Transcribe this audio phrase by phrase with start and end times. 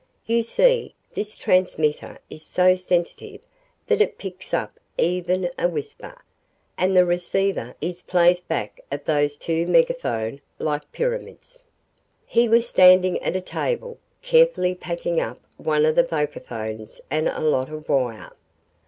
[0.25, 3.39] You see, this transmitter is so sensitive
[3.85, 6.19] that it picks up even a whisper,
[6.75, 11.63] and the receiver is placed back of those two megaphone like pyramids."
[12.25, 17.39] He was standing at a table, carefully packing up one of the vocaphones and a
[17.39, 18.31] lot of wire.